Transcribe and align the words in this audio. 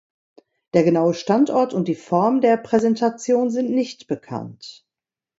Der 0.73 0.81
genaue 0.83 1.13
Standort 1.13 1.75
und 1.75 1.87
die 1.87 1.93
Form 1.93 2.41
der 2.41 2.57
Präsentation 2.57 3.51
sind 3.51 3.69
nicht 3.69 4.07
bekannt. 4.07 4.83